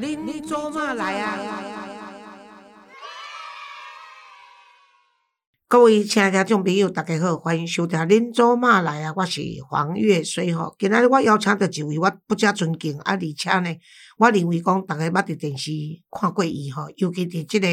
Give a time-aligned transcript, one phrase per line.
[0.00, 1.36] 恁做嘛来啊？
[5.66, 10.74] 各位亲爱的听众朋友，大家好，欢迎收听《恁做嘛来啊》，我是黄月水吼。
[10.78, 13.76] 今仔日我邀请到一位我不加尊敬，啊，而且呢，
[14.18, 15.72] 我认为讲，大家捌伫电视
[16.10, 17.66] 看过伊吼，尤其伫即个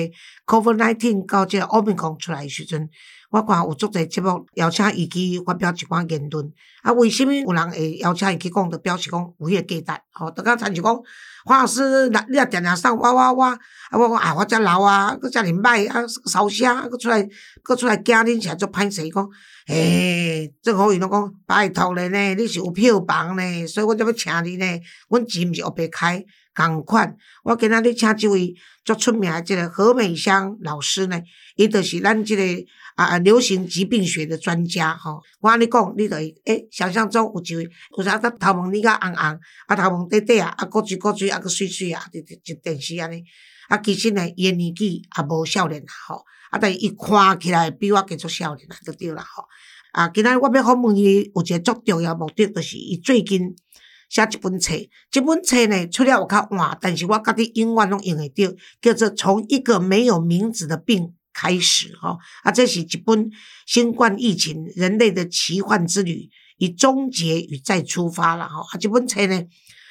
[0.47, 2.89] Covid nineteen 到即个奥密克戎出来时阵。
[3.35, 6.53] 我看有足侪节目邀请伊去发表一寡言论，
[6.83, 8.71] 啊，为虾米有人会邀请伊去讲？
[8.71, 10.97] 就表示讲有迄个价值，吼，就讲亲像讲
[11.43, 13.59] 黄老师，你若定定送我我我，啊，
[13.91, 17.27] 我讲啊，我遮老啊，佫遮尼歹啊，烧声，佫出来，
[17.61, 19.29] 佫出来惊恁起来足歹势，讲，
[19.67, 24.65] 诶，郑好伊拢讲拜托咧呢，你是有票房呢，所以我才要请你呢，
[25.09, 26.23] 阮钱毋是黑白开。
[26.55, 28.55] 共款，我今仔日请即位
[28.85, 31.21] 足出名诶即个何美香老师呢，
[31.57, 32.43] 伊就是咱即个
[32.95, 35.21] 啊流行疾病学的专家吼。
[35.41, 43.21] 我安尼讲，你著会诶想象中有一位，有啥个头毛呢甲红红，啊头毛短短啊，啊古锥古锥啊，佫水水啊，就就电视安尼。
[43.67, 49.43] 啊，其实呢，伊诶年纪也无少年啦吼，啊但是伊看起来比我更足少年啦，就对啦吼。
[49.91, 53.55] 啊，今仔日我要访问伊，有一个足重要目的，就是伊最近。
[54.09, 54.73] 写一本册，
[55.09, 63.29] 这本册呢出了有较晚，但是我家己永远拢用会着，叫做从一个没有名字的病开始，吼啊，这是一本
[63.65, 69.43] 新冠疫情人类的奇幻之旅，以终结与再出发了，吼啊，这本册呢，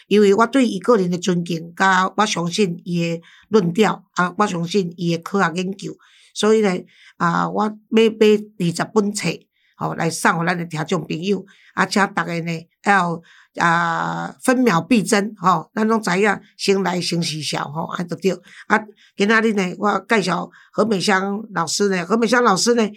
[0.06, 5.94] 因为我对伊个人的尊敬，甲我相信伊的论调，啊，我相信伊的科学研究，
[6.32, 6.70] 所以呢，
[7.16, 9.28] 啊，我要买二十本册，
[9.76, 13.20] 吼来送互咱的听众朋友，啊，请逐个呢要。
[13.56, 18.32] 啊，分秒必争，吼，咱拢知影，先来先时效，吼，安就对。
[18.66, 18.80] 啊，
[19.16, 22.88] 今仔日呢，我介绍何美香老师呢，何美香老师呢，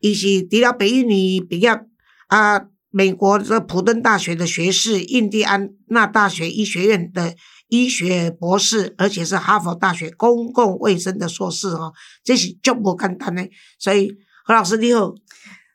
[0.00, 1.70] 伊是除了北一女毕业，
[2.28, 7.34] 啊，美国这普顿大学的学士，印第安纳大学医学院的
[7.68, 11.92] 医学博士，而且是哈佛大学公共卫生的硕士，吼，
[12.22, 13.48] 这是足无简单的。
[13.80, 14.12] 所以
[14.44, 15.12] 何老师你好，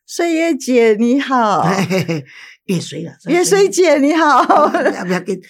[0.05, 1.65] 岁月姐你好。
[2.69, 4.27] 月水啦，月水姐你好。
[4.27, 5.41] 啊，不要紧，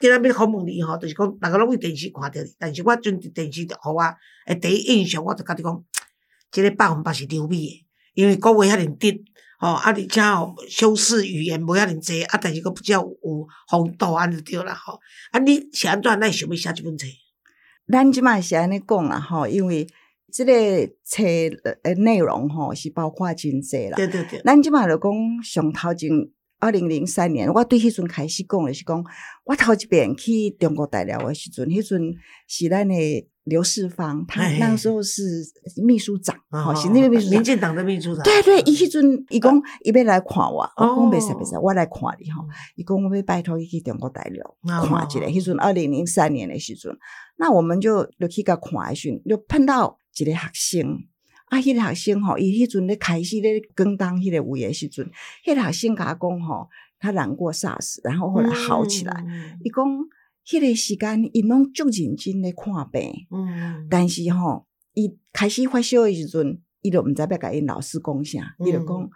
[0.00, 4.02] 今日要访问你吼，就是讲大家拢去电视看到你，但是我阵电视互我
[4.46, 5.84] 诶第一印象，我就甲你讲，
[6.50, 9.24] 即个百分百是刘美诶，因为讲话遐尔直，
[9.60, 14.98] 吼，啊而且吼修饰语言无遐尔济，啊但是佫比较有风度安就对啦吼。
[15.30, 17.06] 啊，你是安怎咱想要写即本册？
[17.86, 19.86] 咱即卖是安尼讲啦吼，因为
[20.32, 20.52] 即个
[21.04, 23.94] 册诶内容吼是包括真济啦。
[23.94, 24.42] 对对对。
[24.44, 25.12] 咱即卖就讲
[25.44, 26.10] 上头前。
[26.64, 29.04] 二零零三年，我对迄阵开始讲的是讲，
[29.44, 32.00] 我头一遍去中国大陆的时阵，迄阵
[32.48, 32.94] 是咱的
[33.44, 35.22] 刘世芳，他那时候是
[35.84, 38.24] 秘书长，好，行政秘书长，民进党的秘书长。
[38.24, 42.42] 对对，伊迄阵伊讲伊要来看我，我讲袂使袂使，我来看你吼。
[42.76, 45.20] 伊讲我要拜托伊去中国大陆看一下。
[45.26, 46.96] 迄阵二零零三年的时阵，
[47.36, 50.98] 那我们就就去甲看一阵，就碰到一个学生。
[51.54, 55.08] 啊，迄个学生吼，伊迄阵咧开始咧广东迄个位诶时阵，
[55.44, 59.24] 迄个学生甲我讲吼，他染过 SARS，然后后来好起来。
[59.62, 59.86] 伊讲
[60.44, 63.12] 迄个时间，伊拢足认真咧看病。
[63.30, 69.08] 嗯，但是吼，伊开始发烧诶时阵，伊就毋知要甲因老师讲啥，伊就讲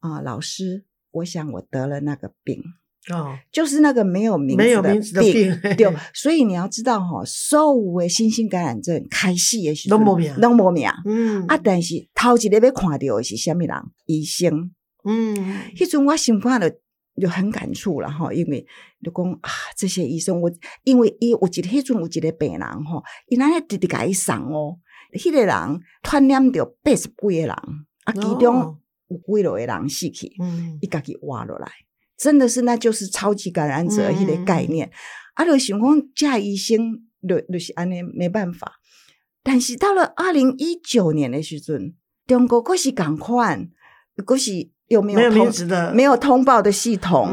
[0.00, 2.60] 啊，老师，我想我得了那个病。
[3.12, 13.76] 哦，就是那个没有名字的病，对，所以你要知道哈，所有的新型感染症开始也是拢无名，拢无名，嗯，啊，但是头一个要看到的是虾米人？
[14.06, 14.72] 医生，
[15.04, 15.36] 嗯，
[15.76, 16.68] 迄阵我心肝就
[17.22, 18.66] 就很感触了哈，因为
[19.04, 20.50] 就讲啊，这些医生，我
[20.82, 24.78] 因为伊有一迄阵有一个病人哈，伊那直直甲伊送哦，
[25.12, 28.76] 迄个人传染着八十几个人，啊，其中
[29.08, 31.68] 有几落个人死去，嗯，伊家己活落来。
[32.16, 34.90] 真的是，那就是超级感染者一个概念。
[35.34, 38.72] 啊，就想讲，这医生就就是安尼没办法。
[39.42, 41.94] 但是到了二零一九年的时阵，
[42.26, 43.68] 中国可是赶快，
[44.24, 47.26] 可是有没有通没有通报的系统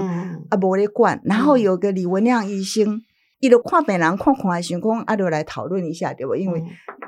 [0.50, 0.58] 啊？
[0.62, 1.22] 无咧管。
[1.24, 3.02] 然后有个李文亮医生，
[3.40, 6.36] 伊就看病人看看，想讲啊，就来讨论一下，对不？
[6.36, 6.62] 因为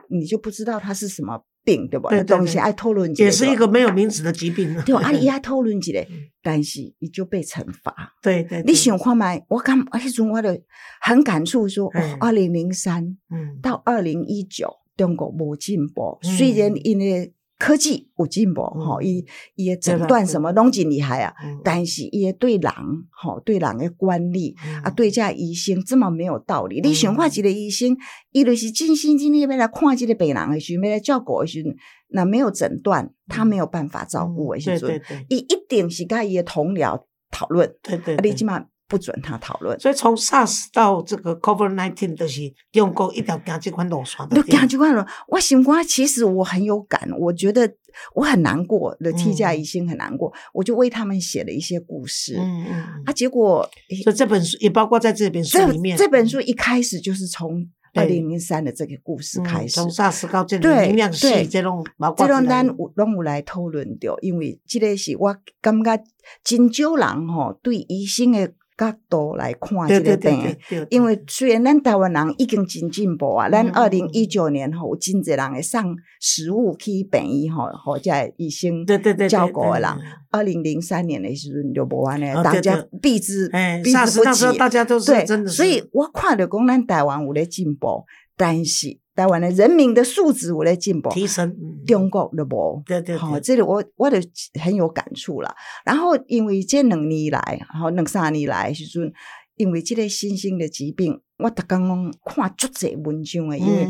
[0.10, 1.44] 你就不知道他是什么。
[1.66, 2.10] 病对吧？
[2.12, 4.74] 那东西爱讨论，也是一个没有名字的疾病。
[4.86, 6.08] 对，阿姨爱讨论起来，
[6.42, 8.14] 但是你就被惩罚。
[8.22, 9.44] 对对，你想看麦？
[9.50, 10.62] 我感而且从我的
[11.02, 13.18] 很感触说，哦，二零零三
[13.62, 17.34] 到二零一九，中国无进步，虽然因为。
[17.58, 19.26] 科技有进步，吼，伊
[19.56, 21.34] 伊诶诊断什么拢真厉害啊！
[21.64, 22.72] 但是伊诶对人，
[23.10, 26.82] 吼对人诶管理啊，对这医生这么没有道理。
[26.82, 27.96] 你想看一个医生，
[28.32, 31.64] 伊就是尽心尽力要来看这个病人诶时，要来照顾诶时，
[32.10, 37.74] 那没有诊断，他没有办法照顾诶时阵，伊一定是甲伊诶同僚讨论。
[37.82, 39.80] 对对，你起码不准他讨论。
[39.80, 42.42] 所以从 SARS 到这个 COVID nineteen 都是
[42.72, 44.28] 中国一条行这款路线。
[44.30, 47.76] 都行这款路，我心肝其实我很有感，我觉得
[48.14, 52.36] 我很难过的替家医生很难过，我就为他们写了一些故事。
[52.38, 52.74] 嗯嗯。
[53.06, 53.68] 啊，结果
[54.04, 55.98] 所以这本书也包括在这本书里面。
[55.98, 57.70] 这本书一开始就是从。
[57.98, 61.82] 二零零三的这个故事开始，从萨斯到这种营养系这种，
[62.18, 66.04] 这种咱有拢有来讨论掉，因为这个是我感觉
[66.44, 68.52] 真少人吼对医生的。
[68.78, 70.58] 角度来看这个病，
[70.90, 78.86] 因为虽然咱台湾人已经真进步啊，咱二零一九年吼有真侪人会上食物去病医吼，或者医生
[79.30, 79.90] 照顾的人，
[80.32, 83.50] 二零零三年的时阵就无安尼，大家避之
[83.84, 85.50] 避之不及，大家都是真的。
[85.50, 88.04] 所以我看着讲咱台湾有咧进步，
[88.36, 89.00] 但是。
[89.16, 91.56] 台湾的人民的素质有咧进步，提升，
[91.88, 94.18] 中国的无，对对，好，这里我我就
[94.62, 95.56] 很有感触了。
[95.86, 99.14] 然后因为这两年来，然后两三年来时阵，
[99.56, 103.88] 因为这个新兴的疾病，我特刚刚看足侪文章诶，因为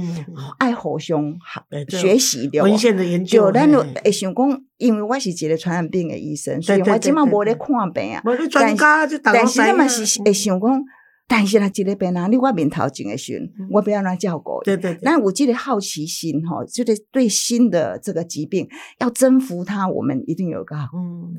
[0.60, 1.36] 爱互相
[1.90, 10.86] 学习的文献的研究，咱就会想讲，因为我是一个传染病的医生，所以我今嘛无咧看病啊，专家就但是那么是会想讲。
[11.28, 13.42] 但是呢，这个病啊你我面头前的时，
[13.72, 14.62] 我不要让他叫过。
[14.64, 14.98] 对对。
[15.02, 18.68] 那我记得好奇心哈，就是对新的这个疾病
[19.00, 20.76] 要征服它，我们一定有个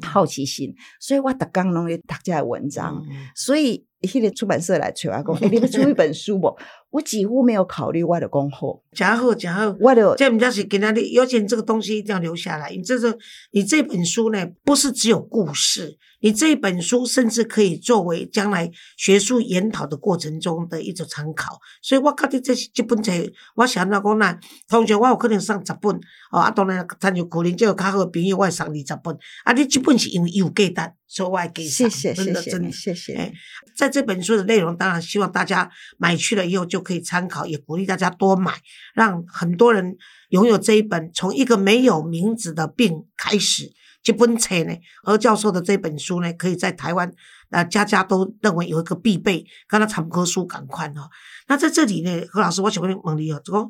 [0.02, 0.74] 好奇心。
[1.00, 3.02] 所以我特刚弄的读这文章，
[3.34, 3.86] 所以。
[4.06, 6.56] 迄个出版社来催我 讲，你要出一本书不？
[6.90, 8.56] 我几乎没有考虑我的功课。
[8.92, 12.70] 假好假好，我的这我们家是给他的，尤其这个东西一定要留下来。
[12.70, 13.14] 你这是
[13.50, 21.58] 你这本书呢，不是只有故事，你这本书甚至可以作为将来学术研讨的过程中的一种参考。
[21.82, 23.12] 所以我觉得这这本册，
[23.56, 26.00] 我想到讲呢，通常我有可能上十本，
[26.38, 29.16] 哦，啊，当然参就可能就有较好的朋友，我会上二十本。
[29.44, 30.92] 啊，你这本是因为有价值。
[31.08, 33.14] 说外给谢谢真的真的谢谢。
[33.14, 33.32] 哎，
[33.76, 38.52] 在这本书的内容，当然希望大家买去了以后就可以参考，也鼓励大家多买，
[38.92, 39.96] 让很多人
[40.30, 43.72] 拥有这一本从一个没有名字的病开始
[44.02, 44.74] 这本册呢。
[45.04, 47.10] 何教授的这本书呢，可以在台湾
[47.50, 51.08] 啊家家都认为有一个必备，跟他参科书赶快哈。
[51.46, 53.64] 那在这里呢，何老师，我想问问你哦，这个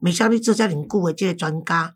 [0.00, 1.94] 美香你这家凝固的这个专家，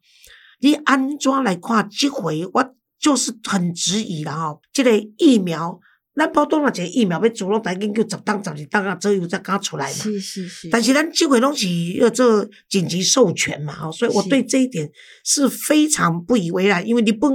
[0.60, 2.74] 你安怎来看这回我？
[3.00, 5.78] 就是很质疑了哈，这个疫苗，
[6.14, 9.92] 咱普通啊，一个疫苗要做拢大概叫十档、十二档啊，左右才敢出来嘛。
[9.92, 10.70] 是是是。
[10.70, 14.90] 但是咱这回东西要做紧急授权嘛，吼，所以我对这一点
[15.22, 16.86] 是非常不以为然。
[16.86, 17.28] 因为你不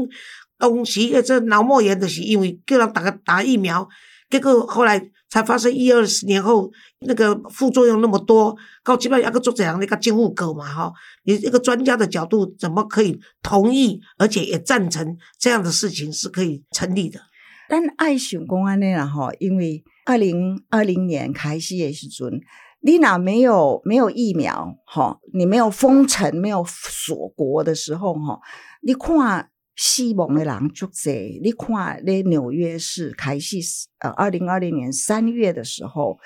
[0.57, 3.87] 东西，这脑膜炎的是因为叫人打个打疫苗，
[4.27, 6.71] 结果后来才发生一二十年后
[7.01, 10.91] 那个副作用那么多，搞基本要个做怎样的一个监护狗嘛，哈。
[11.23, 17.19] 你一个专家的角度，怎么可以同意，而且也赞成这样的事情是可以成立的？
[17.67, 22.41] 但爱想公安呢，哈，因为二零二零年开始也是准，
[22.81, 28.39] 你哪没有没有疫苗，哈，你没有封城、没有锁国的时候，哈，
[28.81, 33.59] 你看死亡的人就多，你看那纽约市开始，
[33.99, 36.19] 呃，二零二零年三月的时候。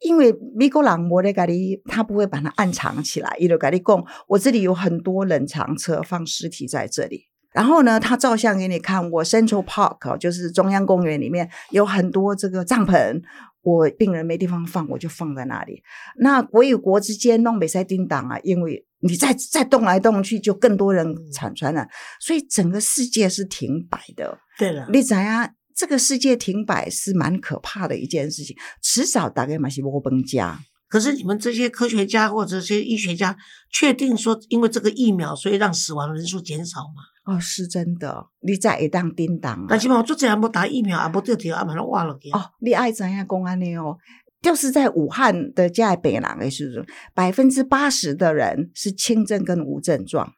[0.00, 3.34] 因为美国人我咧咖喱，他不会把它暗藏起来。
[3.38, 7.24] 伊就咖喱讲，我这里有很多冷藏车放尸体在这里。
[7.56, 9.10] 然后呢，他照相给你看。
[9.10, 13.22] 我 Central Park 就是中央公园里面有很多这个帐篷，
[13.62, 15.82] 我病人没地方放，我就放在那里。
[16.18, 21.88] 那国与国之间弄比赛叮当啊，因为你再再动来动去，就更多人产传染，
[22.20, 24.38] 所以整个世界是停摆的。
[24.58, 25.50] 对了，你怎样？
[25.74, 30.58] 这个世界停摆是蛮可怕的一件事情，迟早大概嘛是我崩家。
[30.88, 33.36] 可是你们这些科学家或者这些医学家，
[33.70, 37.34] 确定说因为这个疫苗，所以让死亡人数减少吗？
[37.34, 38.26] 哦，是真的。
[38.40, 43.96] 你在一当叮当，但起码我做这样不打疫苗，也，不得条啊，把它挖了哦，你爱怎样公安的哦？
[44.42, 50.34] 就是在武汉的加北南的时候，百分之八十的人是轻症跟无症状，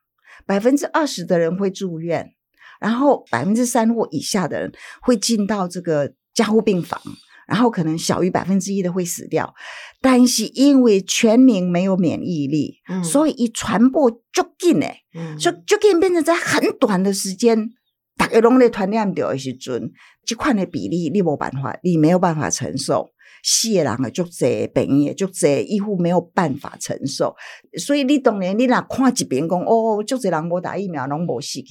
[0.46, 2.34] 百分之二十的人会住院。
[2.80, 7.02] 然后百分之三或以下的人会进到这个加护病房，
[7.48, 9.52] 然后可能小于百分之一的会死掉。
[10.00, 14.98] 但是因为全民没有免疫力，所以一传播就紧嘞，
[15.40, 17.70] 就就紧变成在很短的时间，
[18.16, 19.90] 大家拢在传染掉的时阵，
[20.24, 23.08] 这款的比例你无办法，你没有办法承受。
[23.44, 27.36] 死的人啊，足济，病院也足济，医护没有办法承受，
[27.78, 31.66] 所以你当然你若看一边讲哦，足济人无打疫苗，拢无死去。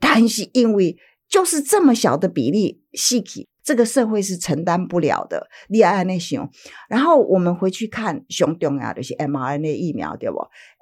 [0.00, 0.96] 但是因为
[1.28, 5.48] 就是这么小的比例死去，这个社会是承担不了的。
[5.68, 6.48] 你爱那熊，
[6.88, 10.36] 然后我们回去看熊重要的是 mRNA 疫苗，对不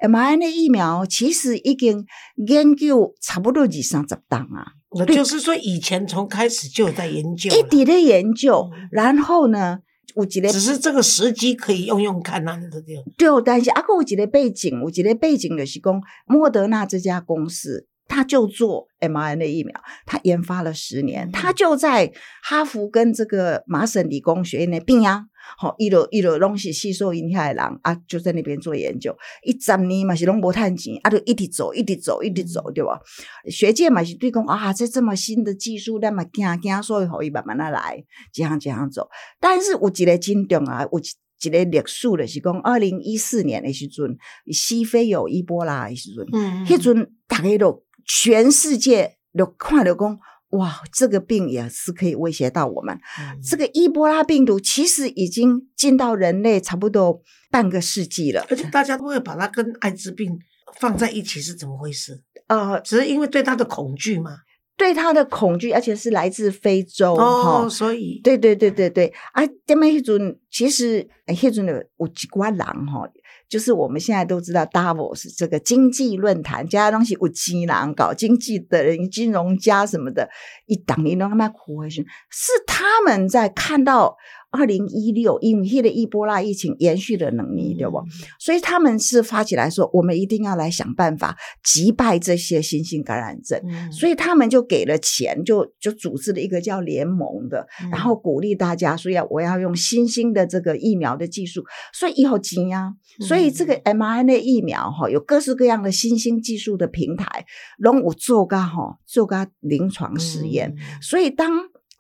[0.07, 2.07] ？mRNA 疫苗其实已经
[2.47, 4.67] 研究差不多二三十档啊。
[5.07, 9.81] 就是说，以前从开始就有在研究，一直的研究，然后呢？
[10.17, 12.97] 有一个只是这个时机可以用用看啊，对。
[13.17, 19.73] 对，但是啊，有一个背景，有一个背景就是讲，莫德纳这家公司，他就做 mRNA 疫苗，
[20.05, 22.13] 他研发了十年，他就在
[22.43, 25.27] 哈佛跟这个麻省理工学院的并呀。
[25.57, 33.01] 好，一路一路拢是吸收因遐的人啊，就在那边做研究，一十年嘛是拢无趁钱，啊，就一直走，一直走，一直走，对吧？
[33.49, 39.09] 学界嘛是对讲啊，这这么新的技术，那么惊惊，所以可以慢慢的来，这样这样走。
[39.41, 44.17] 但是有一个真重啊，有一个历史的是讲，二零一四年的时阵，
[44.53, 47.83] 西非有伊波拉的时阵，嗯，迄阵大家都
[48.23, 50.19] 全世界都看了讲。
[50.51, 52.99] 哇，这个病也是可以威胁到我们。
[53.41, 60.37] 这个伊波拉病毒其实已经进到人类差不多半个世纪了，而且大家都会把它跟艾滋病
[60.81, 62.21] 放在一起，是怎么回事？
[62.49, 64.39] 呃，只是因为对它的恐惧嘛，
[64.77, 73.09] 对它的恐惧，而且是来自非洲哦，所以对对对对对啊，这么一种其实迄种有有几寡人哈。
[73.51, 80.31] 就是我们现在都知道，Davos 这个经济论坛，其他东西有钱人搞经济的人，金融家什么的，
[80.67, 84.17] 一党一弄他妈苦回去，是他们在看到。
[84.51, 88.03] 二零一六，因为的伊波拉疫情延续的能力，对不？
[88.39, 93.61] 所以他们是发起来说，我们一定要来想办法击败这些新型感染症。
[93.93, 101.65] 所以他们就给了钱，就就组织了一个叫联盟的，然后鼓励大家，所以我要用新兴的这个疫苗的技术。
[101.93, 107.47] 所以以后急呀，所以这个 mRNA 疫苗哈，有各式各样的新兴技术的平台，
[107.79, 110.75] 让我做个哈做个临床实验。
[111.01, 111.51] 所以当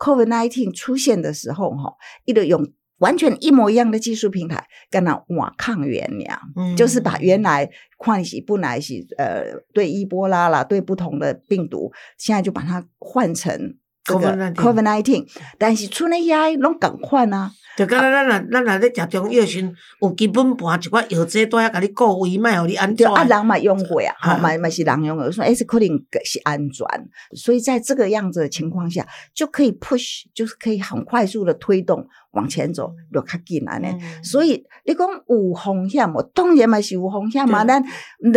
[0.01, 2.67] Covid nineteen 出现的时候，哈，一个用
[2.99, 6.41] 完全一模一样的技术平台，跟它瓦抗原呀，
[6.75, 15.27] 就是把原来换洗不来洗，呃，对伊波拉啦，对不同的病毒，现在就把它换成这个 Covid nineteen，
[15.59, 17.53] 但是出那些拢更换啊。
[17.81, 23.11] 就敢若咱若咱若咧食中药时，有基本盘一寡药剂都要甲你顾胃，卖互你安全。
[23.11, 25.89] 啊，人嘛用过啊，好嘛嘛是人用的，说哎是可能
[26.23, 26.87] 是安全，
[27.35, 33.87] 所以在这个样子的情况下，就可以 push，就是可以很快速的推动往前走，就较紧安尼。
[34.23, 36.21] 所以你讲有风险无？
[36.35, 37.83] 当然嘛是有风险嘛，咱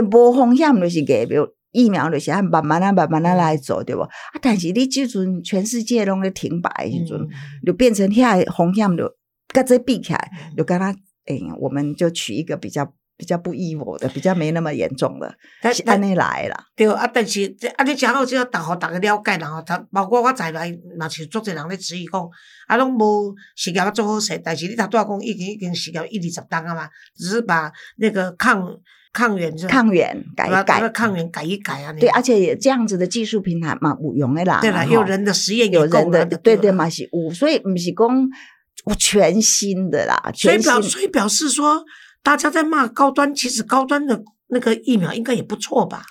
[0.10, 4.04] 无风险就是给比如疫苗就是按慢慢啊慢慢啊来做，对不？
[4.04, 4.10] 啊，
[4.42, 7.28] 但是你即阵全世界拢咧停摆时阵，
[7.66, 9.14] 就变成遐风险就。
[9.54, 10.90] 跟这比起来，就跟他，
[11.26, 15.34] 哎，我们就取一个比较比较不 evil 的，比较没那么严重的，
[15.72, 16.66] 是安尼来啦。
[16.76, 22.28] 对啊，但是啊，你正好只要大互大家了解，然后他包括我在内，嘛是足侪人咧质疑讲，
[22.68, 28.68] 啊，拢无实验做好势，但是你头拄仔讲已经已经实验一二十档啊嘛，只是把那个抗
[29.14, 31.94] 抗原抗原改一改，抗原改一改啊。
[31.94, 34.60] 对，而且这样子的技术平台嘛有用的啦。
[34.60, 38.28] 对啦，有人的实验有人的，对对嘛是有，所以不是讲。
[38.86, 41.84] 我全新的啦，所以表所以表示说，
[42.22, 46.04] 大家在骂高端，其实高端的那个疫苗应该也不错吧？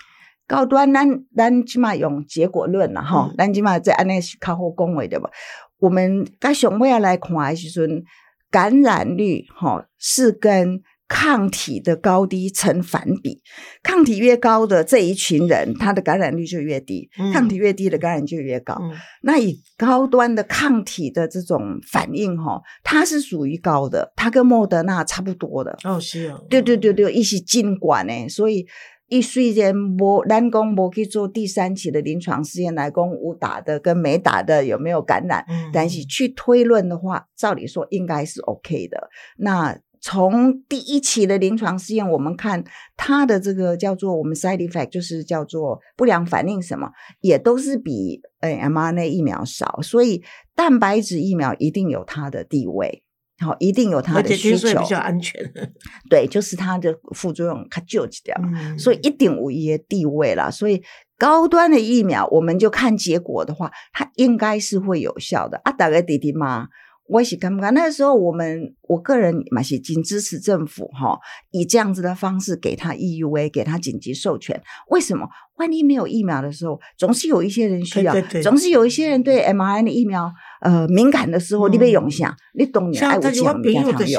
[0.46, 5.30] 高端，咱咱起码用结果论了哈，咱起码在安内靠后恭维的吧。
[5.78, 8.04] 我们该熊未来看的时阵，
[8.50, 10.82] 感染率哈是跟。
[11.14, 13.42] 抗体的高低成反比，
[13.82, 18.80] 抗体越高的这一群人，他的感染率就越低；抗体越低的感染就越高。
[19.20, 25.76] 那以高端的抗体的这种反应，哈，它是属于高的，它跟莫德纳差不多的。
[25.84, 28.66] 哦，是哦，对对对对，一起尽管呢，所以
[29.08, 39.10] 一虽然无单讲无去做第三期的临床试验来讲，无打的跟没打的有没有感染，但是去推论的话，照理说应该是 OK 的。
[39.36, 42.64] 那从第一期的临床试验，我们看
[42.96, 46.90] 它的这个叫做我们 side effect，就是叫做不良反应，什么
[47.20, 50.24] 也都是比呃 mRNA 疫苗少，所以
[50.56, 53.04] 蛋白质疫苗一定有它的地位，
[53.38, 55.40] 好，一定有它的需求，比较安全。
[56.10, 58.36] 对，就是它的副作用它救起掉，
[58.76, 60.50] 所以一定无一的地位了。
[60.50, 60.82] 所以
[61.16, 65.60] 高端的疫苗，我们就看结果的话，它应该是会有效的。
[65.62, 66.66] 啊，打个滴滴吗？
[67.12, 71.18] 我是感觉那时候我们我个人嘛是仅支持政府哈，
[71.50, 74.58] 以这样子的方式给他 EUA，给他紧急授权。
[74.88, 75.28] 为什么？
[75.56, 82.94] 万一没有疫苗的时候，总是有一些人需要，总是有一些人对 mRNA 疫苗呃敏感的时候，你被用下，你懂的。
[82.94, 84.16] 像他就我朋友就是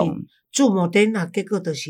[0.51, 1.89] 注莫德纳，结果就是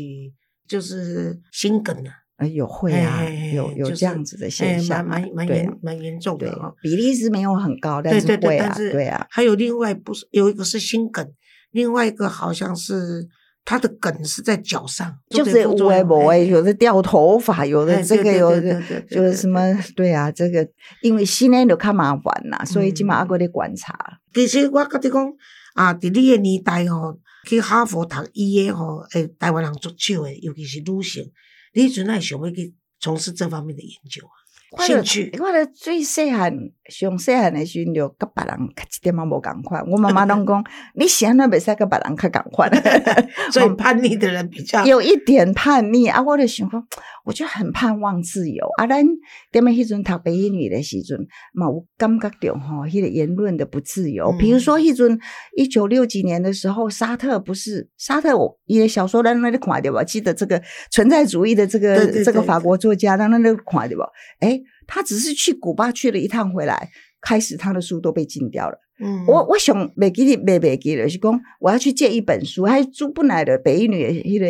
[0.66, 2.10] 就是心梗了。
[2.36, 3.22] 呃，有会啊，
[3.52, 6.74] 有有这样子的现象，蛮蛮蛮严蛮严重的哈。
[6.82, 9.24] 比例是没有很高，但是会啊，对啊。
[9.30, 11.24] 还有另外不是有一个是心梗，
[11.70, 13.28] 另外一个好像是
[13.64, 20.68] 他的梗是在脚上，就是有的掉头发，有的这个有的就是什么，对啊，这个
[21.02, 23.96] 因为新年就较麻烦啦，所以起码阿哥得观察。
[24.32, 25.32] 其实我跟你讲
[25.74, 31.30] 啊，伫你的年代吼，去哈佛读医的吼，诶，台湾人足少诶，尤其是女性。
[31.74, 34.43] 你阵爱想要去从事这方面的研究啊？
[34.82, 35.36] 兴趣？
[35.40, 36.52] 我咧最细汉、
[36.90, 39.84] 上细汉的时阵，就甲别人一点嘛无共款。
[39.90, 40.64] 我妈妈拢讲，
[40.96, 42.70] 你现在袂使甲别人较共款。
[43.52, 46.22] 所以叛逆的人比较 有一点叛逆啊！
[46.22, 46.86] 我咧想讲，
[47.24, 48.86] 我就很盼望自由啊！
[48.86, 49.04] 咱
[49.52, 51.18] 踮么迄阵读北英语的时阵，
[51.52, 54.32] 嘛有感觉着吼，迄个言论的不自由。
[54.38, 55.18] 比如说迄阵
[55.56, 60.02] 一九六几年的时候，沙特不是沙特，我伊的小说咱那里看着吧？
[60.02, 64.06] 记得这个存在主义的这个这个法国作家，咱那里看着吧？
[64.40, 64.60] 哎。
[64.86, 68.78] 他只是去古巴去了一趟回来，开始他的书都被禁掉了。
[69.00, 74.46] 嗯，我我想没给你没没给了，是讲我要去借一本书，还租不来的北一女一个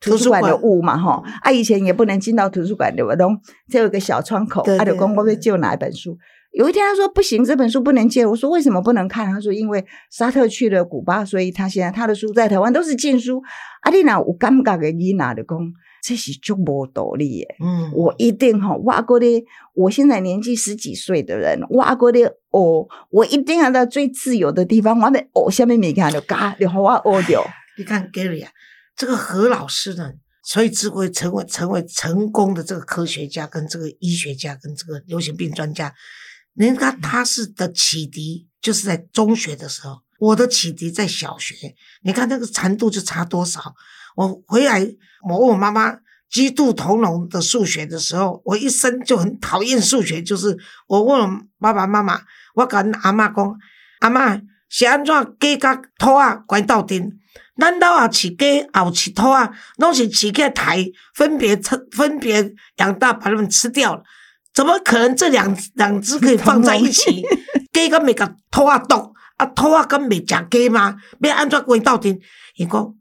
[0.00, 1.20] 图书馆的物嘛哈。
[1.42, 3.16] 啊，以前也不能进到图书馆的，我？
[3.16, 3.28] 都
[3.68, 4.62] 只有一个小窗口。
[4.78, 6.16] 他就讲我要借哪一本书？
[6.52, 8.24] 有一天他说不行，这本书不能借。
[8.24, 9.26] 我说为什么不能看？
[9.26, 13.42] 他说因为沙特去了古巴，所以他现在他的书在台湾都是禁书。
[13.82, 15.58] 阿丽娜，我尴尬给你拿的讲。
[16.02, 17.56] 这是就无道理耶！
[17.60, 27.44] 嗯，我一定哈，挖过的，我现在年纪十几岁的人，挖过的哦，我一定要到最自由的地方，我的哦，下面没看就嘎，就好我哦掉。
[27.76, 28.50] 你看 Gary 啊，
[28.96, 30.12] 这个何老师呢，
[30.42, 35.92] 所以只会成为成为成功的这个科学家，跟这个医学家，跟这个流行病专家，
[36.54, 41.54] 人家他是的启迪，就是在中学的时候，我的启迪在小学，
[42.02, 43.74] 你看那个程度就差多少。
[44.18, 44.80] 我回来，
[45.28, 45.94] 我问我妈妈
[46.28, 50.20] 鸡兔同笼的数学的时候，我一生就很讨厌数学。
[50.20, 50.58] 就是
[50.88, 52.20] 我问我爸爸妈妈，
[52.56, 53.56] 我跟阿妈讲，
[54.00, 54.36] 阿妈
[54.68, 57.12] 是安怎鸡甲兔啊关斗阵？
[57.58, 59.52] 难道啊饲鸡，也有饲兔啊？
[59.76, 60.84] 拢是饲起台，
[61.14, 64.02] 分别吃，分别养大，把它们吃掉了？
[64.52, 67.22] 怎么可能这两两只可以 放在一起？
[67.72, 69.14] 鸡敢未甲兔啊斗？
[69.36, 70.96] 啊兔啊敢未食鸡吗？
[71.20, 72.18] 要安怎关斗阵？
[72.56, 72.92] 伊讲。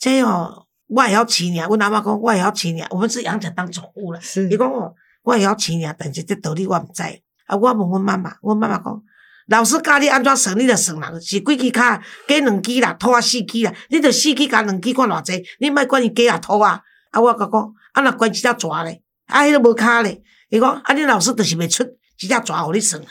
[0.00, 1.68] 这哦，我也要饲鸟。
[1.68, 2.86] 我阿妈讲，我也要饲鸟。
[2.90, 4.20] 我们是养着当宠物了。
[4.20, 4.48] 是。
[4.48, 7.02] 伊讲哦，我也要饲鸟，但是这道理我唔知。
[7.44, 9.02] 啊，我问阮妈妈，阮妈妈讲，
[9.48, 16.80] 老师教你安怎算，你就算人是几支卡，加两支啦，拖啊四支啦，你就四支加两支看偌济，你莫管伊加啊拖啊。
[17.10, 20.22] 啊，我甲讲，啊若管一只蛇咧，啊，迄个无脚咧。
[20.48, 21.84] 伊讲，啊，你老师就是袂出
[22.18, 23.08] 一只蛇互你算啦。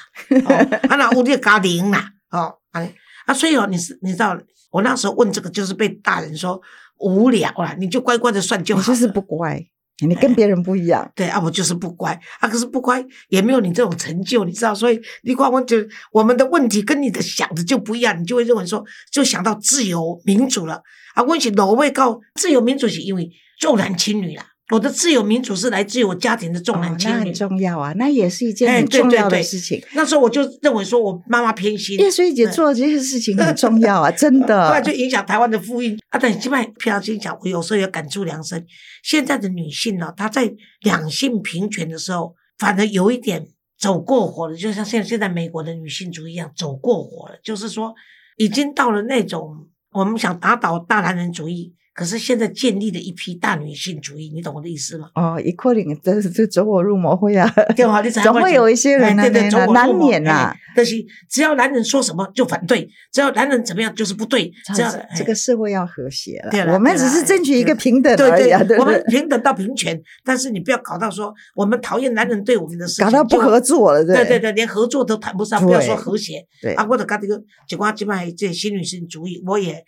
[0.89, 2.91] 啊，若有你加零啦，哦，安尼。
[3.27, 4.35] 啊，所以哦，你是你知道。
[4.71, 6.61] 我那时候问这个，就是被大人说
[6.99, 8.81] 无聊啊，你就乖乖的算就好。
[8.81, 9.65] 你就是不乖，
[10.05, 11.11] 你跟别人不一样。
[11.15, 14.75] 对啊，我就是不乖啊，可是不乖也没有你这种成就，你知道？
[14.75, 15.77] 所以你光问就
[16.11, 20.81] 我们的问题跟你的想的就不一样，你就会认为说就想到自由民主了
[21.15, 21.23] 啊。
[21.23, 23.29] 问起老位告自由民主是因为
[23.59, 24.43] 重男轻女了。
[24.71, 29.83] 我的自由民主是来自于我家庭的重男轻女，那很重要啊，那也是一件很重要的事情。
[29.93, 34.67] 那时候我就认为说我妈妈偏心，叶水姐做这些事情很重要啊， 真的。
[34.67, 38.63] 后来就影响台湾的妇运啊，但起码偏心讲，我有时候也感触良深。
[39.03, 43.47] 现在的女性呢，她在两性平权的时候，反而有一点
[43.79, 47.93] 走过火了，就像现现在美国的女性主义一样走过火了，就是说
[48.37, 51.73] 已经到了那种我们想打倒大男人主义。
[51.93, 55.09] 可是现在建立了一批大女性主义，你懂我的意思吗？
[55.15, 60.55] 哦，一可能这是这走火入魔会啊， 对啊，你 总会有一些人对对，难免啊。
[60.75, 60.95] 但是
[61.29, 64.49] 只要男人说什么就反对，只要男人怎么样就是不对。
[64.73, 68.51] 只要这个社会要和谐了，我们只是争取一个平等而已。
[68.79, 74.05] 我们平等到平权，但是你不要搞到说我们讨厌男人对我们的事情，搞到不合作了。
[74.05, 76.45] 对对对，连合作都谈不上，不要说和谐。
[76.61, 77.35] 对啊，我者讲这个，
[77.67, 79.83] 就讲基本上这新女性主义，我也。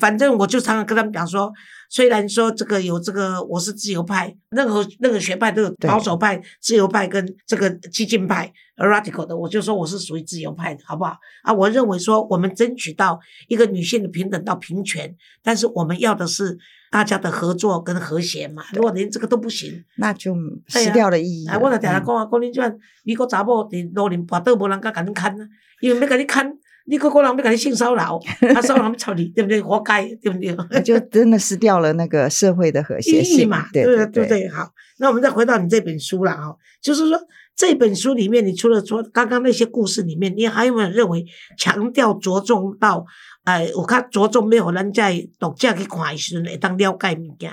[0.00, 1.45] 反正我就常常跟他们讲说，
[1.88, 11.16] 虽然说这个有这个我是自由派，任何任何学派都有保守派、自由派跟这个激进派 （radical） 的，我就说我是属于自由派的，好不好？
[11.42, 16.58] 啊，我认为说我们争取到一个女性的平等到平权，但是我们要的是
[16.90, 18.64] 大家的合作跟和谐嘛。
[18.72, 20.34] 如果连这个都不行，那就
[20.68, 21.46] 失掉了意义。
[21.48, 22.62] 哎，我就听他讲啊，讲你这
[23.04, 25.48] 美国查某在路边跋倒，无人敢甲你看啊，
[25.80, 26.58] 因为要甲你看。
[26.88, 28.18] 你个个人要给你性骚扰，
[28.54, 29.60] 他 骚扰操你，对不对？
[29.60, 30.82] 活该，对不对？
[30.82, 34.48] 就真的失掉了那个社会的和谐性嘛，对对对对。
[34.48, 37.18] 好，那我们再回到你这本书了啊，就是说
[37.56, 41.24] 这本书里面，你除了说刚刚那些故事里面，你还有没有认为
[41.58, 43.04] 强调着重到，
[43.44, 47.52] 哎，我看着重没有人在读者去看时会当了解物件？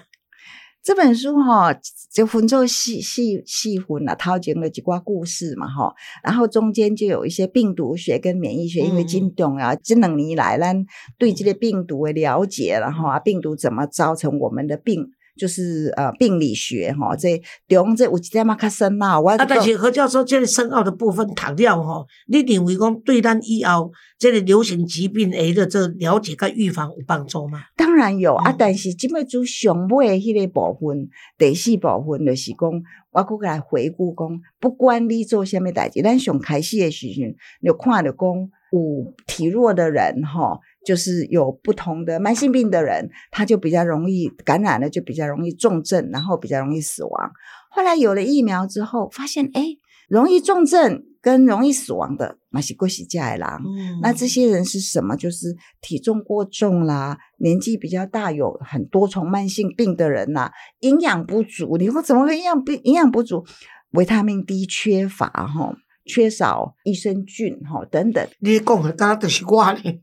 [0.84, 1.74] 这本书哈
[2.12, 10.86] 就分做细细细分了，套进了几挂故事嘛哈，然后中间就有一些病毒学跟免疫学，因为金重啊，这两年来咱
[11.18, 15.13] 对这个病毒的了解了哈，病毒怎么造成我们的病。
[15.36, 19.20] 就是呃病理学哈，这中这有一点嘛较深奥。
[19.20, 27.64] 我啊，但是何教授这个深奥的部分读了吼，你认为讲对咱以后这个流行疾病的这了解跟预防有帮助吗？
[27.76, 38.28] 当然有啊，但是今麦做上尾迄个部分，第四部分就是讲，我过来回顾讲，不管你做什么代志，咱上开始的时阵，就看着讲
[38.72, 40.60] 有体弱的人哈。
[40.86, 47.32] 就是有不同的慢性病的人，他就比较容易感染了，就比较容易重症，然后比较容易死亡。
[47.70, 49.64] 后来有了疫苗之后，发现哎，
[50.10, 53.62] 容易重症跟容易死亡的，那是过喜家郎。
[54.02, 55.16] 那这些人是什么？
[55.16, 61.78] 就是体重过重啦，年纪比较大，有很多重慢性病的人呐，营养不足。
[61.78, 63.46] 你说怎么会营养不营养不足？
[63.92, 65.76] 维他命 D 缺乏哈。
[66.06, 70.02] 缺少益生菌哈等等，你讲的刚刚就是我咧，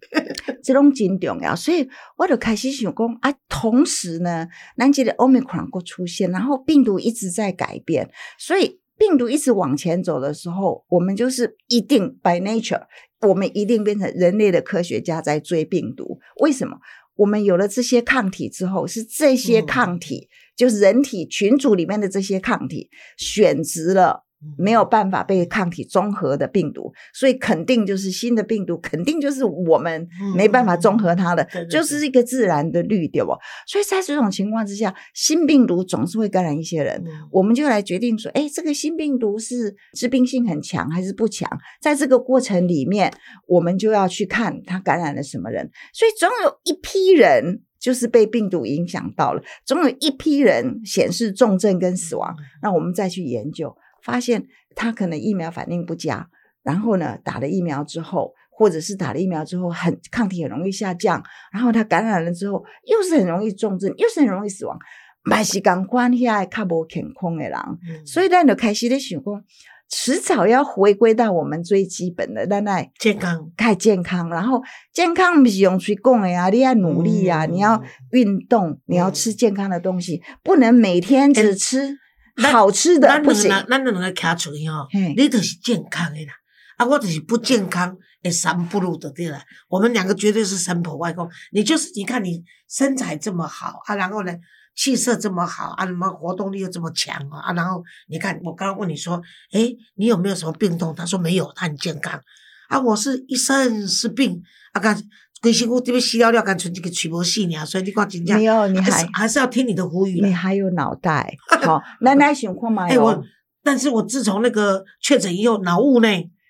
[0.62, 3.34] 这种真重要，所以我就开始想讲啊。
[3.48, 12.82] 同时呢，南极的 omicron 过出现，然后病毒一直在改变，所以病毒一直往前走的时候，我们就是一定 by nature，
[13.20, 16.18] 我们一定变成人类的科学家在追病毒。
[16.40, 16.78] 为什么？
[17.16, 24.24] 我们有了这些抗体之后，是这些抗体，就是人体群组里面的这些抗体选择了。
[24.56, 33.32] 没有办法被抗体中和的病毒，所以肯定就是新的病毒，肯定就是我们没办法中和它的，就是一个自然的律，对不？
[33.66, 41.50] 所以在这种情况之下，新病毒总是会感染一些人，我们就来决定说，哎，这个新病毒是致病性很强还是不强？
[41.82, 43.12] 在这个过程里面，
[43.46, 53.76] 我们就要去看它感染了什么人，所以总有一批人就是被病毒影响到了，总有一批人显示重症跟死亡，那我们再去研究。
[54.02, 56.28] 发现他可能疫苗反应不佳，
[56.62, 64.78] 然后呢，打了疫苗之后，或者是打了疫苗之后很抗体很容易下降，然后他感染了之后又是很容易重症，又是很容易死亡，
[65.24, 67.58] 买是刚关下较无健康的人，
[68.06, 69.44] 所以咱就开始咧想讲，
[69.88, 77.82] 迟早要回归到我们最基本的，咱来健康，太健康，然后健康不是用嘴讲的呀，你要努力呀，你要
[78.12, 81.96] 运动，你要吃健康的东西，不能每天只吃。
[82.42, 86.32] 好吃的不行，咱两个徛厝吼，你就是健康的啦，
[86.76, 89.42] 啊，我就是不健康，诶，三不如的对啦。
[89.68, 94.32] 我们两个绝对是三婆外公，你就是你看你身材这么好啊，然后呢
[94.74, 99.20] 气色这么好啊，什么活动力又这么强啊，然后你看我刚刚问你说，
[99.52, 100.94] 诶，你有没有什么病痛？
[100.94, 102.20] 他说没有，他很健康
[102.68, 102.80] 啊。
[102.80, 105.02] 我是一身是病啊，刚。
[105.42, 110.20] 规身躯这边洗了了，干存这个取无死呢，所以你讲真正没有，你还还是要听你的呼吁。
[110.20, 112.86] 你还有脑袋， 好，奶奶想看嘛？
[112.86, 113.22] 哎，我，
[113.62, 116.08] 但是我自从那个确诊以后，脑雾呢？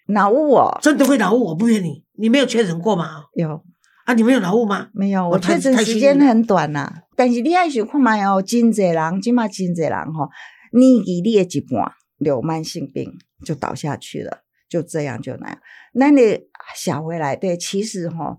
[0.09, 2.03] 脑雾哦，真的会脑雾，我不骗你。
[2.19, 3.27] 你没有确诊过吗？
[3.35, 3.63] 有
[4.07, 4.89] 啊，你没有脑雾吗？
[4.93, 6.93] 没有，我确诊时间很短呐。
[7.17, 8.17] 但是你还想看嘛？
[8.27, 10.29] 哦，真济人，起码真济人哈，
[10.73, 13.13] 年纪你的一半有慢性病
[13.45, 15.59] 就倒下去了，就这样就那样。
[15.93, 16.41] 那你
[16.75, 18.37] 想回来，对，其实哈。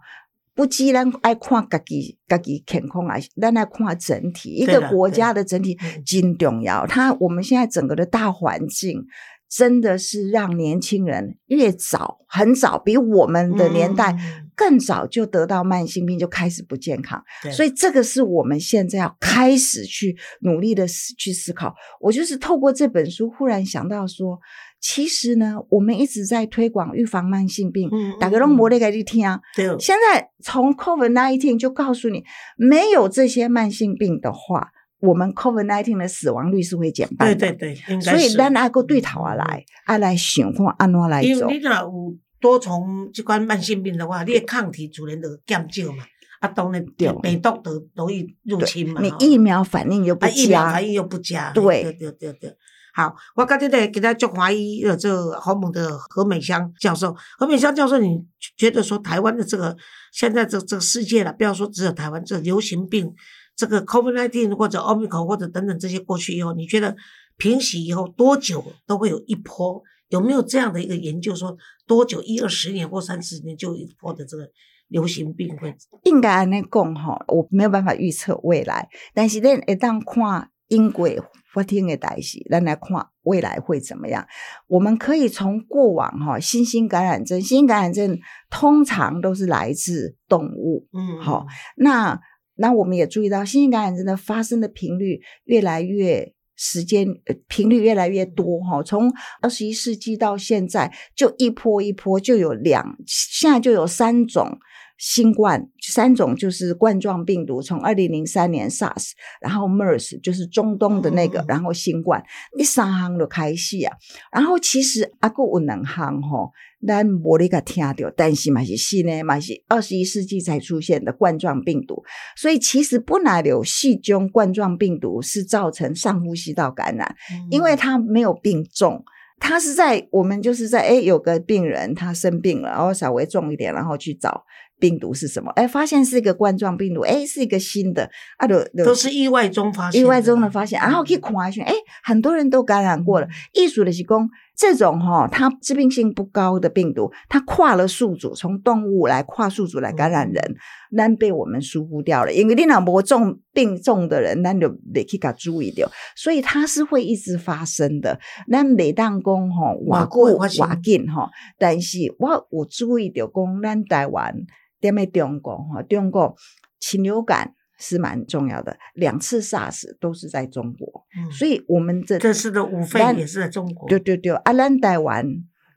[0.62, 6.86] 不只咱爱看家己家己健康啊，咱爱看整体一个国家的整体真重要。
[6.86, 9.04] 它我们现在整个的大环境，
[9.50, 14.15] 真的是让年轻人越早很早，比我们的年代
[14.56, 17.24] 更早就得到慢性病，就开始不健康。
[17.52, 21.74] 所以这个是我们现在要开始去努力的去思考。
[22.00, 24.39] 我就是透过这本书，忽然想到说。
[24.82, 27.88] 其实呢，我们一直在推广预防慢性病，
[28.20, 29.39] 打个龙膜的给你听啊。
[29.56, 32.24] 对，现在从 COVID nineteen 就告诉你，
[32.58, 37.36] 没有这些慢性病的话，我们 COVID nineteen 的死亡率是会减半的。
[37.36, 41.28] 对对对，所以咱阿个对头啊来，爱来想看安怎来走。
[41.28, 46.04] 因为你若有多重这款慢性病的话，你的抗体自然就减少嘛，
[46.39, 46.84] 啊，当然
[47.22, 49.00] 病毒都容易入侵嘛。
[49.00, 51.52] 你疫苗反应又不佳，疫苗反应又不佳。
[51.52, 52.58] 对对对对。
[52.93, 57.15] 好，我今天给大家做华裔的这个鸿蒙的何美香教授。
[57.38, 58.21] 何美香教授，你
[58.58, 59.77] 觉得说台湾的这个
[60.12, 63.13] 现在这这个世界了，不要说只有台湾，这流行病，
[63.56, 66.93] 这个 COVID-19 或者 Omicron 或者等等这些过去以后，你觉得
[67.38, 69.82] 平息以后多久都会有一波？
[70.10, 71.56] 有没有这样的一个研究说
[71.88, 74.45] 多久一二十年或三十年就一波的这个
[74.89, 75.73] 流行病会？
[76.04, 81.08] 应该安尼讲哈，我没有办法预测未来，但是咧一旦看英国。
[81.54, 84.26] 发天的代西，咱来看未来会怎么样？
[84.68, 88.18] 我们可以从过往哈，新型感染症，新型感染症
[88.50, 92.20] 通常都是来自动物，嗯，好，那
[92.56, 97.08] 那我们也注意到，新型感染症的发生的频率越来越时间
[97.48, 98.84] 频率越来越多哈。
[98.84, 99.12] 从
[99.42, 104.60] 二十一世纪到现在，就一波一波就有两，现在就有三种。
[105.02, 112.24] 新冠三种就是冠状病毒，从二零零三年 SARS，然后 MERS 就是中东的那个，然后新冠，
[112.56, 113.98] 你三行都开戏啊。
[114.32, 116.52] 然后其实阿个有两行吼，
[116.88, 122.04] 咱无你个听到，但是嘛是新呢，嘛是二十一世纪才出现的冠状病毒。
[122.38, 127.16] 所以其实不哪有细菌冠状病毒是造成上呼吸道感染，
[127.50, 129.04] 因为它没有病重。
[129.44, 134.44] 他是在我们就是在哎，有个病人他生病了，然后稍微重一点，然后去找
[134.82, 135.52] 病毒是什么？
[135.52, 143.28] 哎，发现是一个冠状病毒，哎，是一个新的啊，都都是意外中发现，意外中的发现，然后可以看一下，哎，很多人都感染过了。
[143.54, 150.56] 艺术的是讲这种哈，它致病性不高的病毒，它跨了宿主，从动物来跨宿主来感染人，
[150.91, 152.34] 那被我们疏忽掉了。
[152.34, 158.20] 因为你那么重病重的人，那就得去给注意掉，所以它是会一直发生的。
[158.48, 164.36] 那每当讲哈，瓦过瓦紧哈，但是我我注意到讲，咱台湾
[164.82, 166.36] 踮在中国哈，中国
[166.80, 167.54] 禽流感。
[167.84, 173.89] 是蛮重要的，两次 SARS 都是在中国，所以我们这这次的五肺也是在中国。
[173.89, 175.26] 对对对，阿兰台湾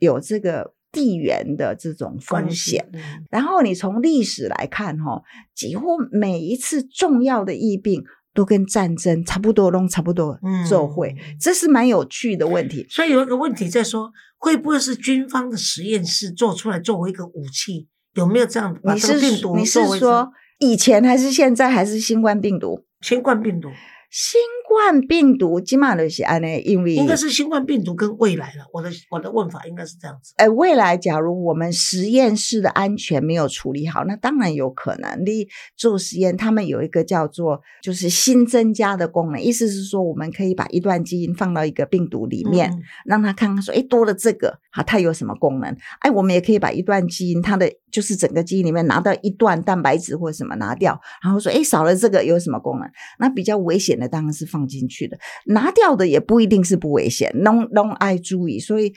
[0.00, 2.86] 有这个地缘的这种风险。
[3.30, 5.22] 然后你从历史来看，哈，
[5.54, 10.38] 几乎每一次重要的疫病都跟战争差不多，弄差不多
[10.68, 12.86] 做会，这是蛮有趣的问题。
[12.90, 17.88] 所以有一个问题在说，会不会是军方的实验室做出来作为一个武器？
[18.14, 19.56] 有没有这样把这个病毒？
[19.56, 20.30] 你是说？
[20.60, 22.84] 以前还是现在还是新冠病毒？
[23.00, 23.68] 新冠病毒。
[24.10, 28.64] 新冠病毒起码都是安呢，因为应该是新冠病毒跟未来了。
[28.72, 30.32] 我的我的问法应该是这样子。
[30.36, 35.16] 哎，未来假如我们实验室的安全没有处理好，那当然有可能。
[35.26, 42.72] 你做实验，他们有一个叫做就是新增加的功能，意思是说我们可以把一段基因放到一个病毒里面，
[43.04, 45.76] 让他看看说，哎，多了这个，好，它有什么功能？
[46.00, 52.90] 哎，我们也可以把一段基因，它的就是整个基因里面拿到一段蛋白质或者什么拿掉，然后说，哎，少了这个有什么功能？
[53.18, 54.08] 那比较危险的。
[54.08, 57.32] 当然是放进去的，拿掉的也不一定是不危险。
[57.36, 58.92] 弄弄爱注意，所以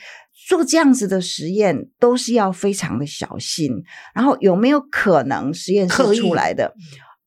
[0.48, 3.72] 做这样子的实验都是要非常的小心。
[4.14, 6.72] 然后有没有可能实验室出来的？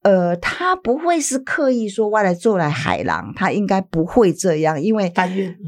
[0.03, 5.13] 呃，他不会是刻意说外来做来海狼，他应该不会这样，因为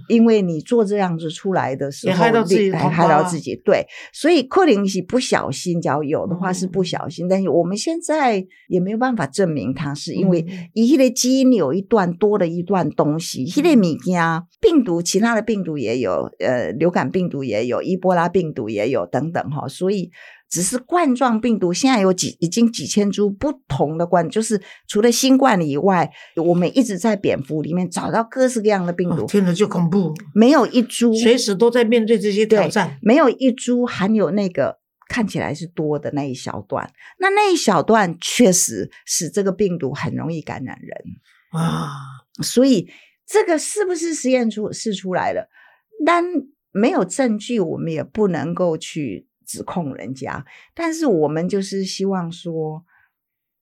[0.09, 10.43] 因为你做这样子出来的时候，害到自己，害到自己，对，所以克林是不小心，只要有的话是不小心，但是我们现在也没有办法证明他是因为
[10.73, 20.09] 一类基因有一段多了一段东西，一类米加病毒，其他的病毒也有，呃，流感病毒也有，伊波拉病毒也有等等哈，所以。
[20.53, 29.25] 只是冠状病毒现在有几已经几千株不同的冠，就是除了新冠以外，我们一直在蝙蝠里面找到各式各样的病毒。
[29.25, 34.77] 听着就恐怖，没有一株随时都在面对这些挑战，没有一株含有那个
[35.09, 36.87] 看起来是多的那一小段。
[37.17, 40.95] 那那一小段确实使这个病毒很容易感染人
[41.59, 41.89] 啊。
[42.43, 42.87] 所以
[43.25, 45.49] 这个是不是实验出试出来了？
[46.05, 46.23] 但
[46.71, 49.25] 没有证据，我们也不能够去。
[49.53, 52.83] 指控人家，但是我们就是希望说，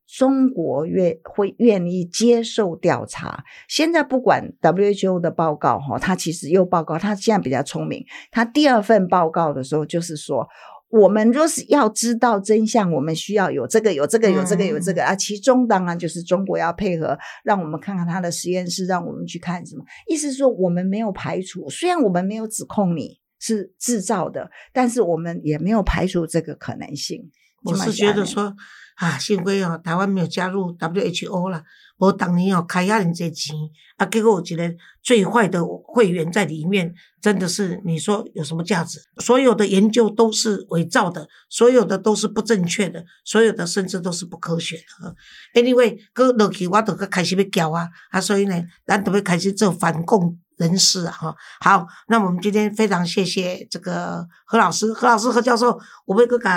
[0.07, 3.43] 中国愿会愿意接受调查。
[3.67, 8.05] 现在不管 WHO 的报告哈，他其实又报告，他现在比较聪明。
[8.31, 10.47] 他第二份报告的时候，就是说，
[10.89, 15.13] 我们若是要知道真相，我们需要有这个有这个有这个有这个啊。
[15.13, 19.83] 其中当然就是中国要配合，让我们看看他的实验室，让我们去看什么。
[20.07, 23.19] 意思是说，我们没有排除，虽然我们没有指控你。
[23.41, 27.29] 是制造的，但是我们也没有排除这个可能性。
[27.63, 28.55] 我是觉得说
[28.95, 31.63] 啊，幸亏哦，台湾没有加入 WHO 了，
[31.97, 33.55] 我当年哦开下你这钱
[33.97, 38.99] 啊，结果我觉得最坏的会员在里面，真的是你说有什么价值？
[39.19, 45.15] 所有的研究都是伪造的，所有的都是不正确的，所有的甚至都是不科学的。
[45.61, 50.39] Anyway，搁落去我都搁开始要叫啊，啊，所以呢，咱都要开始做反共。
[50.57, 56.49] 人事哈好，那我们今天非常谢谢这个何老师、何老师、何教授，我们个个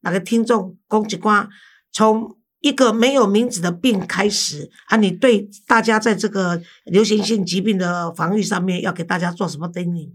[0.00, 1.48] 哪个听众公职官，
[1.92, 10.10] 从一个没有名字的病开始啊，你对大家在这个流行性疾病的防御上面要给大家做什么叮咛？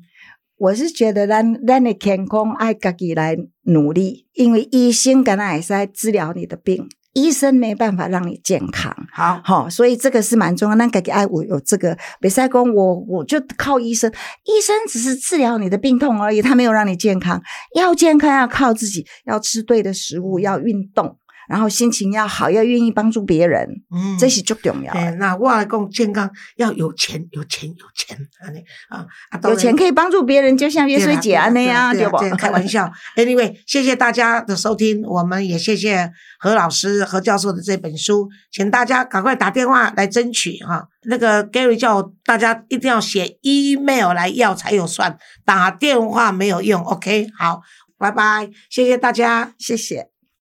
[0.58, 6.88] 我是觉得咱咱的健康爱自己来努力，因为医生敢那也是在治疗你的病。
[7.13, 10.76] 医生没办法让你健康，好，好，所以这个是蛮重要。
[10.76, 14.12] 那给给爱我有这个北塞宫，我我就靠医生。
[14.45, 17.41] 医生只是治疗你的病痛而已，他没有让你健康。
[17.76, 21.17] 要健康要靠自己，要吃对的食物，要运动。
[21.47, 25.12] 然后心情要好，要愿意帮助别人，嗯，这是最重要的。
[25.15, 28.17] 那我来讲，健康要有钱，有钱，有钱，
[28.89, 32.17] 啊啊，有钱可以帮助别人，就像月水姐那样，对不？
[32.38, 32.91] 开玩笑。
[33.15, 40.88] Anyway，谢谢大家的收听，我们也谢谢何老师、何教授的这本书，请大家赶快打电话来争取哈。
[41.06, 46.82] 那个 Gary 叫大家一定要写 email 来要才有算，打电话没有用。
[46.84, 47.62] OK，好，
[47.97, 50.12] 拜拜，谢谢大家，谢谢。